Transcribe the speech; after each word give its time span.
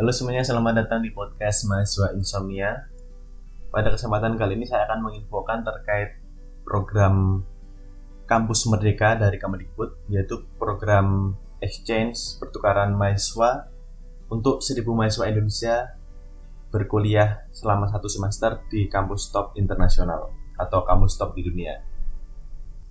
Halo 0.00 0.16
semuanya, 0.16 0.40
selamat 0.40 0.80
datang 0.80 1.04
di 1.04 1.12
podcast 1.12 1.68
Mahasiswa 1.68 2.16
Insomnia. 2.16 2.88
Pada 3.68 3.92
kesempatan 3.92 4.40
kali 4.40 4.56
ini 4.56 4.64
saya 4.64 4.88
akan 4.88 5.04
menginfokan 5.04 5.60
terkait 5.60 6.16
program 6.64 7.44
Kampus 8.24 8.64
Merdeka 8.72 9.20
dari 9.20 9.36
Kemendikbud, 9.36 10.08
yaitu 10.08 10.40
program 10.56 11.36
exchange 11.60 12.16
pertukaran 12.40 12.96
mahasiswa 12.96 13.68
untuk 14.32 14.64
1000 14.64 14.80
mahasiswa 14.88 15.28
Indonesia 15.28 15.92
berkuliah 16.72 17.44
selama 17.52 17.84
satu 17.92 18.08
semester 18.08 18.56
di 18.72 18.88
kampus 18.88 19.28
top 19.28 19.52
internasional 19.60 20.32
atau 20.56 20.80
kampus 20.88 21.20
top 21.20 21.36
di 21.36 21.44
dunia. 21.44 21.76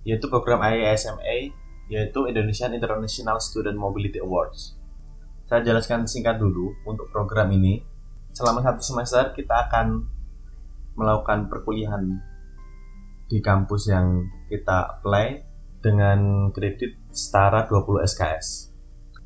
Yaitu 0.06 0.30
program 0.30 0.62
IASMA, 0.62 1.50
yaitu 1.90 2.20
Indonesian 2.30 2.70
International 2.70 3.42
Student 3.42 3.74
Mobility 3.74 4.22
Awards. 4.22 4.78
Saya 5.50 5.66
jelaskan 5.66 6.06
singkat 6.06 6.38
dulu 6.38 6.70
untuk 6.86 7.10
program 7.10 7.50
ini. 7.50 7.82
Selama 8.30 8.62
satu 8.62 8.86
semester 8.86 9.34
kita 9.34 9.66
akan 9.66 10.06
melakukan 10.94 11.50
perkuliahan 11.50 12.06
di 13.26 13.42
kampus 13.42 13.90
yang 13.90 14.30
kita 14.46 14.94
apply 14.94 15.42
dengan 15.82 16.50
kredit 16.54 16.94
setara 17.10 17.66
20 17.66 18.06
SKS. 18.06 18.70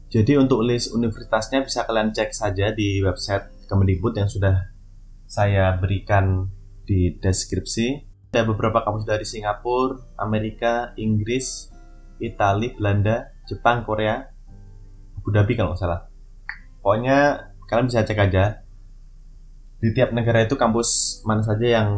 Jadi 0.08 0.40
untuk 0.40 0.64
list 0.64 0.96
universitasnya 0.96 1.60
bisa 1.60 1.84
kalian 1.84 2.16
cek 2.16 2.32
saja 2.32 2.72
di 2.72 3.04
website 3.04 3.68
Kemendikbud 3.68 4.16
yang 4.16 4.32
sudah 4.32 4.72
saya 5.28 5.76
berikan 5.76 6.48
di 6.88 7.20
deskripsi. 7.20 8.00
Ada 8.32 8.48
beberapa 8.48 8.80
kampus 8.80 9.04
dari 9.04 9.28
Singapura, 9.28 10.00
Amerika, 10.16 10.96
Inggris, 10.96 11.68
Italia, 12.16 12.72
Belanda, 12.72 13.28
Jepang, 13.44 13.84
Korea, 13.84 14.24
Abu 15.20 15.28
Dhabi 15.28 15.52
kalau 15.52 15.76
nggak 15.76 15.84
salah. 15.84 16.13
Pokoknya 16.84 17.48
kalian 17.64 17.88
bisa 17.88 18.04
cek 18.04 18.20
aja 18.20 18.60
di 19.80 19.88
tiap 19.96 20.12
negara 20.12 20.44
itu 20.44 20.52
kampus 20.52 21.20
mana 21.24 21.40
saja 21.40 21.80
yang 21.80 21.88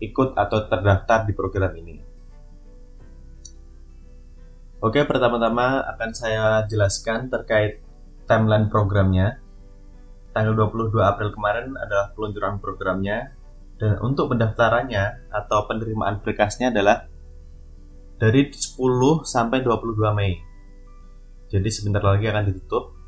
ikut 0.00 0.32
atau 0.32 0.64
terdaftar 0.64 1.28
di 1.28 1.36
program 1.36 1.76
ini. 1.76 2.00
Oke, 4.80 5.04
pertama-tama 5.04 5.84
akan 5.96 6.10
saya 6.16 6.64
jelaskan 6.68 7.28
terkait 7.28 7.84
timeline 8.24 8.72
programnya. 8.72 9.44
Tanggal 10.32 10.56
22 10.56 11.04
April 11.04 11.32
kemarin 11.32 11.76
adalah 11.76 12.12
peluncuran 12.16 12.64
programnya 12.64 13.32
dan 13.76 14.00
untuk 14.00 14.32
pendaftarannya 14.32 15.32
atau 15.32 15.68
penerimaan 15.68 16.24
berkasnya 16.24 16.72
adalah 16.72 17.12
dari 18.16 18.48
10 18.48 18.80
sampai 19.24 19.60
22 19.60 20.16
Mei. 20.16 20.40
Jadi 21.48 21.68
sebentar 21.68 22.00
lagi 22.00 22.24
akan 22.24 22.44
ditutup. 22.48 23.03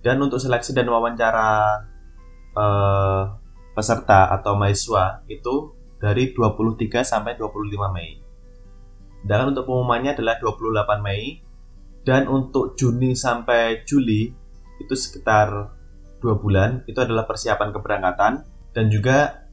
Dan 0.00 0.20
untuk 0.24 0.40
seleksi 0.40 0.72
dan 0.72 0.88
wawancara 0.88 1.84
eh, 2.56 3.22
peserta 3.76 4.32
atau 4.32 4.56
mahasiswa 4.56 5.24
itu 5.28 5.76
dari 6.00 6.32
23 6.32 7.04
sampai 7.04 7.36
25 7.36 7.76
Mei. 7.92 8.16
Dan 9.20 9.52
untuk 9.52 9.68
pengumumannya 9.68 10.16
adalah 10.16 10.40
28 10.40 11.04
Mei 11.04 11.44
dan 12.00 12.24
untuk 12.32 12.74
Juni 12.80 13.12
sampai 13.12 13.84
Juli 13.84 14.32
itu 14.80 14.94
sekitar 14.96 15.76
dua 16.20 16.36
bulan 16.36 16.84
itu 16.88 16.96
adalah 17.00 17.28
persiapan 17.28 17.68
keberangkatan 17.72 18.32
dan 18.72 18.84
juga 18.88 19.48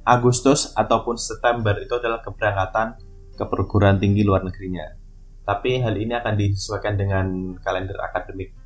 Agustus 0.00 0.72
ataupun 0.72 1.20
September 1.20 1.76
itu 1.76 1.92
adalah 1.92 2.24
keberangkatan 2.24 2.96
ke 3.36 3.44
perguruan 3.44 4.00
tinggi 4.00 4.24
luar 4.24 4.40
negerinya. 4.44 4.96
Tapi 5.44 5.84
hal 5.84 5.96
ini 6.00 6.16
akan 6.16 6.34
disesuaikan 6.40 6.96
dengan 6.96 7.26
kalender 7.60 8.00
akademik 8.00 8.56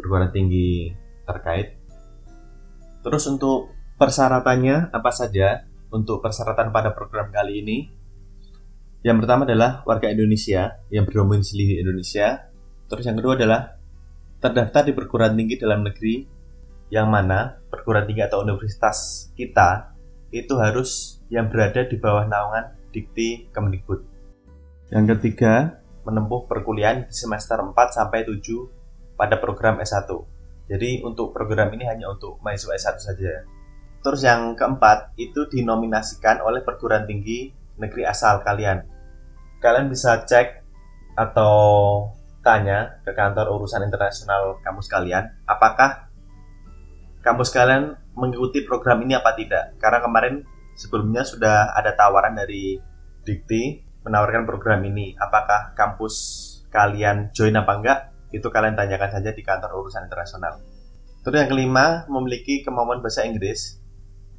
perguruan 0.00 0.32
tinggi 0.32 0.96
terkait 1.28 1.80
Terus 3.00 3.24
untuk 3.32 3.72
persyaratannya 3.96 4.92
apa 4.92 5.10
saja 5.12 5.64
untuk 5.88 6.20
persyaratan 6.20 6.68
pada 6.68 6.92
program 6.92 7.32
kali 7.32 7.64
ini? 7.64 7.78
Yang 9.00 9.24
pertama 9.24 9.48
adalah 9.48 9.80
warga 9.88 10.12
Indonesia 10.12 10.84
yang 10.92 11.08
berdomisili 11.08 11.64
di 11.64 11.76
Indonesia. 11.80 12.52
Terus 12.92 13.04
yang 13.08 13.16
kedua 13.16 13.40
adalah 13.40 13.80
terdaftar 14.44 14.84
di 14.84 14.92
perguruan 14.92 15.32
tinggi 15.32 15.56
dalam 15.56 15.80
negeri 15.80 16.28
yang 16.92 17.08
mana 17.08 17.56
perguruan 17.72 18.04
tinggi 18.04 18.20
atau 18.20 18.44
universitas 18.44 19.30
kita 19.32 19.96
itu 20.28 20.60
harus 20.60 21.22
yang 21.32 21.48
berada 21.48 21.88
di 21.88 21.96
bawah 21.96 22.28
naungan 22.28 22.76
Dikti 22.92 23.48
Kemendikbud. 23.48 24.04
Yang 24.92 25.16
ketiga, 25.16 25.80
menempuh 26.04 26.44
perkuliahan 26.44 27.08
di 27.08 27.14
semester 27.14 27.56
4 27.62 27.72
sampai 27.96 28.26
7 28.28 28.79
pada 29.20 29.36
program 29.36 29.76
S1. 29.84 30.08
Jadi 30.72 31.04
untuk 31.04 31.36
program 31.36 31.68
ini 31.76 31.84
hanya 31.84 32.08
untuk 32.08 32.40
mahasiswa 32.40 32.72
S1 32.72 32.96
saja. 32.96 33.44
Terus 34.00 34.24
yang 34.24 34.56
keempat 34.56 35.12
itu 35.20 35.44
dinominasikan 35.44 36.40
oleh 36.40 36.64
perguruan 36.64 37.04
tinggi 37.04 37.52
negeri 37.76 38.08
asal 38.08 38.40
kalian. 38.40 38.80
Kalian 39.60 39.92
bisa 39.92 40.24
cek 40.24 40.64
atau 41.20 41.52
tanya 42.40 42.96
ke 43.04 43.12
kantor 43.12 43.60
urusan 43.60 43.84
internasional 43.84 44.56
kampus 44.64 44.88
kalian, 44.88 45.28
apakah 45.44 46.08
kampus 47.20 47.52
kalian 47.52 48.00
mengikuti 48.16 48.64
program 48.64 49.04
ini 49.04 49.20
apa 49.20 49.36
tidak? 49.36 49.76
Karena 49.76 50.00
kemarin 50.00 50.48
sebelumnya 50.72 51.28
sudah 51.28 51.76
ada 51.76 51.92
tawaran 51.92 52.32
dari 52.32 52.80
Dikti 53.20 53.84
menawarkan 54.00 54.48
program 54.48 54.80
ini. 54.88 55.12
Apakah 55.20 55.76
kampus 55.76 56.14
kalian 56.72 57.28
join 57.36 57.52
apa 57.52 57.72
enggak? 57.76 58.09
Itu 58.30 58.46
kalian 58.46 58.78
tanyakan 58.78 59.10
saja 59.10 59.30
di 59.34 59.42
kantor 59.42 59.74
urusan 59.82 60.06
internasional. 60.06 60.62
Terus 61.20 61.36
yang 61.36 61.50
kelima, 61.52 62.08
memiliki 62.08 62.64
kemampuan 62.64 63.04
bahasa 63.04 63.28
Inggris, 63.28 63.76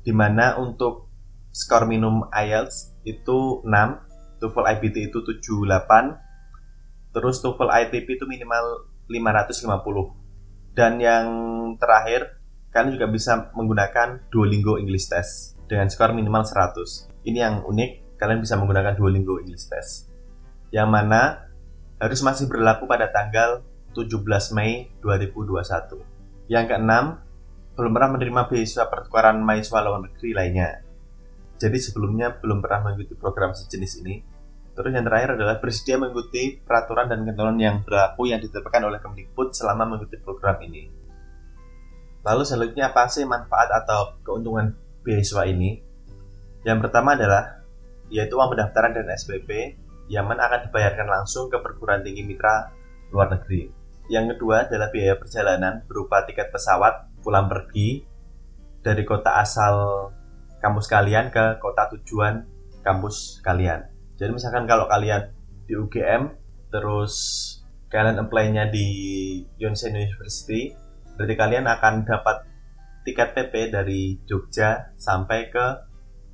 di 0.02 0.09
mana 0.16 0.57
untuk 0.57 1.12
skor 1.53 1.85
minimum 1.85 2.25
IELTS 2.34 2.97
itu 3.06 3.62
6, 3.62 4.41
TOEFL 4.41 4.66
IBT 4.80 5.13
itu 5.13 5.22
78, 5.22 7.13
terus 7.13 7.38
TOEFL 7.46 7.69
ITP 7.69 8.18
itu 8.18 8.25
minimal 8.25 8.90
550. 9.06 10.74
Dan 10.74 10.97
yang 10.97 11.28
terakhir, 11.78 12.41
kalian 12.72 12.96
juga 12.96 13.07
bisa 13.12 13.51
menggunakan 13.53 14.25
Duolingo 14.31 14.80
English 14.80 15.12
Test 15.12 15.59
dengan 15.68 15.91
skor 15.91 16.16
minimal 16.16 16.47
100. 16.47 17.12
Ini 17.28 17.38
yang 17.38 17.56
unik, 17.68 18.18
kalian 18.18 18.40
bisa 18.41 18.57
menggunakan 18.57 18.97
Duolingo 18.97 19.38
English 19.44 19.69
Test. 19.69 20.09
Yang 20.72 20.90
mana 20.90 21.51
harus 22.01 22.19
masih 22.25 22.50
berlaku 22.50 22.90
pada 22.90 23.12
tanggal 23.13 23.62
17 23.94 24.57
Mei 24.57 24.91
2021. 25.03 26.52
Yang 26.52 26.66
keenam, 26.68 27.06
belum 27.75 27.91
pernah 27.96 28.09
menerima 28.19 28.41
beasiswa 28.52 28.91
pertukaran 28.91 29.40
mahasiswa 29.40 29.79
luar 29.84 30.03
negeri 30.03 30.35
lainnya. 30.35 30.84
Jadi 31.56 31.78
sebelumnya 31.78 32.35
belum 32.41 32.59
pernah 32.59 32.91
mengikuti 32.91 33.13
program 33.16 33.53
sejenis 33.53 34.01
ini. 34.03 34.16
Terus 34.72 34.91
yang 34.96 35.06
terakhir 35.06 35.35
adalah 35.35 35.59
bersedia 35.59 36.00
mengikuti 36.00 36.57
peraturan 36.63 37.12
dan 37.12 37.28
ketentuan 37.28 37.59
yang 37.59 37.84
berlaku 37.84 38.31
yang 38.31 38.40
ditetapkan 38.40 38.81
oleh 38.88 39.00
Kemdikbud 39.03 39.51
selama 39.53 39.94
mengikuti 39.94 40.18
program 40.19 40.57
ini. 40.63 40.88
Lalu 42.22 42.44
selanjutnya 42.46 42.94
apa 42.94 43.09
sih 43.09 43.28
manfaat 43.28 43.69
atau 43.84 44.16
keuntungan 44.24 44.74
beasiswa 45.03 45.44
ini? 45.50 45.81
Yang 46.62 46.88
pertama 46.88 47.18
adalah 47.18 47.62
yaitu 48.12 48.38
uang 48.38 48.53
pendaftaran 48.53 48.94
dan 48.94 49.07
SPP 49.09 49.80
yang 50.12 50.28
akan 50.28 50.68
dibayarkan 50.68 51.07
langsung 51.07 51.47
ke 51.47 51.57
perguruan 51.63 52.03
tinggi 52.03 52.28
mitra 52.28 52.69
luar 53.09 53.31
negeri. 53.31 53.81
Yang 54.11 54.35
kedua 54.35 54.67
adalah 54.67 54.91
biaya 54.91 55.16
perjalanan 55.16 55.88
berupa 55.88 56.27
tiket 56.27 56.51
pesawat 56.51 57.07
pulang 57.23 57.47
pergi 57.47 58.03
dari 58.83 59.07
kota 59.07 59.39
asal 59.39 60.09
kampus 60.59 60.91
kalian 60.91 61.31
ke 61.31 61.63
kota 61.63 61.88
tujuan 61.95 62.44
kampus 62.83 63.39
kalian. 63.39 63.88
Jadi 64.19 64.35
misalkan 64.35 64.67
kalau 64.67 64.91
kalian 64.91 65.31
di 65.63 65.79
UGM 65.79 66.27
terus 66.67 67.16
kalian 67.88 68.19
apply-nya 68.19 68.67
di 68.67 68.88
Yonsei 69.56 69.95
University, 69.95 70.75
berarti 71.15 71.36
kalian 71.39 71.68
akan 71.71 72.03
dapat 72.03 72.44
tiket 73.07 73.31
PP 73.31 73.53
dari 73.71 74.19
Jogja 74.27 74.91
sampai 75.00 75.51
ke 75.51 75.65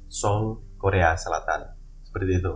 Seoul, 0.09 0.61
Korea 0.81 1.13
Selatan. 1.13 1.73
Seperti 2.05 2.41
itu. 2.41 2.53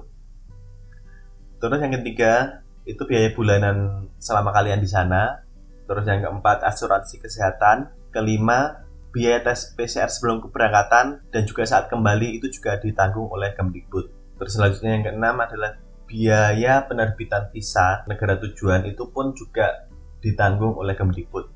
Terus 1.61 1.77
yang 1.77 1.93
ketiga, 2.01 2.60
itu 2.85 3.01
biaya 3.05 3.33
bulanan 3.33 4.09
selama 4.17 4.51
kalian 4.53 4.81
di 4.81 4.89
sana. 4.89 5.45
Terus 5.85 6.05
yang 6.07 6.23
keempat 6.23 6.65
asuransi 6.65 7.21
kesehatan. 7.21 7.91
Kelima 8.11 8.83
biaya 9.11 9.43
tes 9.43 9.75
PCR 9.75 10.07
sebelum 10.07 10.39
keberangkatan 10.43 11.31
dan 11.31 11.43
juga 11.43 11.67
saat 11.67 11.91
kembali 11.91 12.39
itu 12.39 12.47
juga 12.51 12.79
ditanggung 12.79 13.27
oleh 13.27 13.51
Kemdikbud. 13.55 14.37
Terus 14.39 14.51
selanjutnya 14.55 14.91
yang 14.99 15.03
keenam 15.03 15.35
adalah 15.39 15.79
biaya 16.07 16.83
penerbitan 16.87 17.51
visa 17.55 18.03
negara 18.07 18.35
tujuan 18.39 18.83
itu 18.87 19.07
pun 19.11 19.31
juga 19.31 19.87
ditanggung 20.19 20.75
oleh 20.75 20.95
Kemdikbud. 20.95 21.47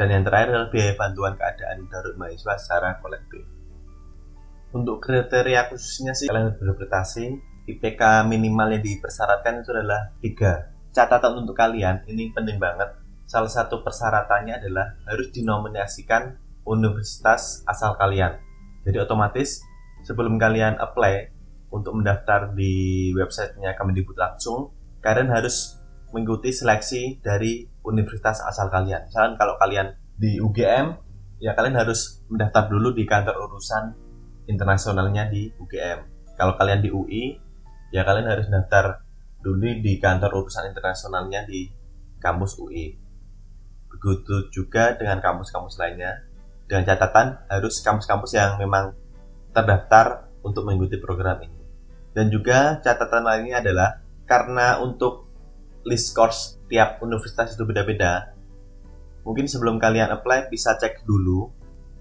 Dan 0.00 0.08
yang 0.08 0.24
terakhir 0.24 0.56
adalah 0.56 0.70
biaya 0.72 0.92
bantuan 0.96 1.36
keadaan 1.36 1.84
darurat 1.88 2.16
mahasiswa 2.16 2.54
secara 2.56 2.90
kolektif. 3.04 3.44
Untuk 4.70 5.02
kriteria 5.02 5.68
khususnya 5.68 6.14
sih 6.14 6.30
kalian 6.30 6.56
beradaptasi 6.56 7.49
IPK 7.68 8.24
minimal 8.28 8.76
yang 8.78 8.82
dipersyaratkan 8.84 9.60
itu 9.60 9.70
adalah 9.74 10.12
3. 10.22 10.94
Catatan 10.94 11.32
untuk 11.44 11.54
kalian, 11.54 12.02
ini 12.10 12.32
penting 12.32 12.58
banget. 12.58 12.96
salah 13.30 13.46
satu 13.46 13.86
persyaratannya 13.86 14.58
adalah 14.58 14.98
harus 15.06 15.30
dinominasikan 15.30 16.34
universitas 16.66 17.62
asal 17.62 17.94
kalian. 17.94 18.42
Jadi 18.82 18.98
otomatis 18.98 19.62
sebelum 20.02 20.34
kalian 20.34 20.82
apply 20.82 21.30
untuk 21.70 21.94
mendaftar 21.94 22.50
di 22.58 23.14
websitenya 23.14 23.78
Kemendikbud 23.78 24.18
langsung, 24.18 24.74
kalian 24.98 25.30
harus 25.30 25.78
mengikuti 26.10 26.50
seleksi 26.50 27.22
dari 27.22 27.70
universitas 27.86 28.42
asal 28.42 28.66
kalian. 28.66 29.06
Misalkan 29.06 29.38
kalau 29.38 29.54
kalian 29.62 29.94
di 30.18 30.42
UGM, 30.42 30.98
ya 31.38 31.54
kalian 31.54 31.78
harus 31.78 32.26
mendaftar 32.26 32.66
dulu 32.66 32.90
di 32.90 33.06
kantor 33.06 33.46
urusan 33.46 33.94
internasionalnya 34.50 35.30
di 35.30 35.54
UGM. 35.54 35.98
Kalau 36.34 36.58
kalian 36.58 36.82
di 36.82 36.90
UI, 36.90 37.38
ya 37.90 38.06
kalian 38.06 38.30
harus 38.30 38.46
daftar 38.46 39.02
dulu 39.40 39.82
di 39.82 39.98
kantor 39.98 40.44
urusan 40.44 40.70
internasionalnya 40.70 41.46
di 41.46 41.66
kampus 42.22 42.58
UI. 42.60 42.94
Begitu 43.90 44.52
juga 44.54 44.94
dengan 44.94 45.18
kampus-kampus 45.18 45.76
lainnya. 45.80 46.22
Dengan 46.70 46.86
catatan 46.86 47.50
harus 47.50 47.82
kampus-kampus 47.82 48.30
yang 48.38 48.54
memang 48.62 48.94
terdaftar 49.50 50.30
untuk 50.46 50.62
mengikuti 50.62 51.02
program 51.02 51.42
ini. 51.42 51.60
Dan 52.14 52.30
juga 52.30 52.78
catatan 52.78 53.26
lainnya 53.26 53.58
adalah 53.58 53.98
karena 54.26 54.78
untuk 54.78 55.26
list 55.82 56.14
course 56.14 56.62
tiap 56.70 57.02
universitas 57.02 57.58
itu 57.58 57.66
beda-beda, 57.66 58.30
mungkin 59.26 59.50
sebelum 59.50 59.82
kalian 59.82 60.14
apply 60.14 60.46
bisa 60.52 60.78
cek 60.78 61.02
dulu 61.02 61.50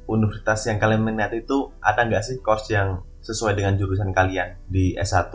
universitas 0.10 0.66
yang 0.70 0.78
kalian 0.78 1.06
minati 1.06 1.42
itu 1.46 1.74
ada 1.82 2.06
nggak 2.06 2.24
sih 2.26 2.38
course 2.42 2.70
yang 2.74 3.02
sesuai 3.22 3.58
dengan 3.58 3.78
jurusan 3.78 4.10
kalian 4.10 4.58
di 4.66 4.98
S1 4.98 5.30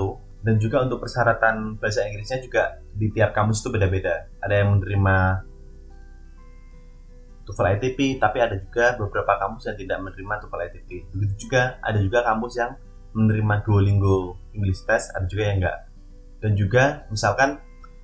dan 0.44 0.60
juga 0.60 0.84
untuk 0.84 1.00
persyaratan 1.00 1.80
bahasa 1.80 2.04
Inggrisnya 2.04 2.44
juga 2.44 2.84
di 2.92 3.08
tiap 3.10 3.32
kampus 3.32 3.64
itu 3.64 3.72
beda-beda 3.72 4.28
ada 4.44 4.54
yang 4.60 4.76
menerima 4.76 5.16
TOEFL 7.48 7.80
ITP 7.80 8.20
tapi 8.20 8.38
ada 8.44 8.56
juga 8.60 8.96
beberapa 9.00 9.40
kampus 9.40 9.72
yang 9.72 9.76
tidak 9.80 9.98
menerima 10.04 10.34
TOEFL 10.44 10.62
ITP 10.68 10.88
begitu 11.16 11.48
juga 11.48 11.80
ada 11.80 11.96
juga 11.96 12.20
kampus 12.22 12.52
yang 12.60 12.76
menerima 13.16 13.54
Duolingo 13.64 14.36
English 14.52 14.84
Test 14.84 15.16
ada 15.16 15.24
juga 15.24 15.42
yang 15.48 15.64
enggak 15.64 15.78
dan 16.44 16.52
juga 16.60 16.84
misalkan 17.08 17.56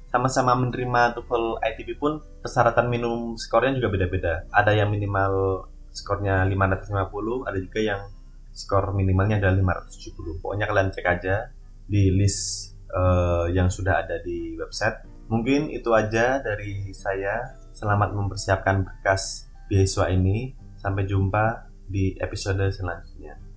sama-sama 0.09 0.57
menerima 0.59 1.15
TOEFL 1.15 1.61
ITP 1.61 2.01
pun 2.01 2.19
persyaratan 2.43 2.91
minimum 2.91 3.39
skornya 3.39 3.79
juga 3.79 3.95
beda-beda. 3.95 4.43
Ada 4.51 4.75
yang 4.75 4.91
minimal 4.91 5.65
skornya 5.95 6.43
550, 6.51 7.47
ada 7.47 7.59
juga 7.63 7.79
yang 7.79 8.01
skor 8.51 8.91
minimalnya 8.91 9.39
adalah 9.39 9.79
570. 9.87 10.43
Pokoknya 10.43 10.67
kalian 10.67 10.91
cek 10.91 11.07
aja 11.07 11.55
di 11.91 12.15
list 12.15 12.71
uh, 12.95 13.51
yang 13.51 13.67
sudah 13.67 14.07
ada 14.07 14.23
di 14.23 14.55
website. 14.55 15.03
Mungkin 15.27 15.75
itu 15.75 15.91
aja 15.91 16.39
dari 16.39 16.95
saya. 16.95 17.59
Selamat 17.75 18.15
mempersiapkan 18.15 18.87
berkas 18.87 19.51
beasiswa 19.67 20.07
ini. 20.15 20.55
Sampai 20.79 21.05
jumpa 21.05 21.67
di 21.91 22.15
episode 22.23 22.63
selanjutnya. 22.71 23.50